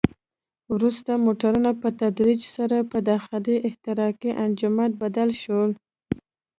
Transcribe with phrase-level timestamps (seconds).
[0.73, 5.71] وروسته موټرونه په تدریج سره په داخلي احتراقي انجن بدل شول.